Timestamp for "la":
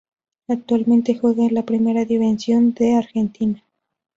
1.53-1.61